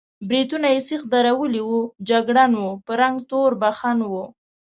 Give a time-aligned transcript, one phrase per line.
[0.29, 4.13] برېتونه یې سېخ درولي وو، جګړن و، په رنګ تور بخون و.